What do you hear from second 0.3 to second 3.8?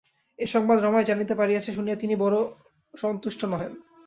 এ সংবাদ রমাই জানিতে পারিয়াছে শুনিয়া তিনি বড়ো সন্তুষ্ট নহেন।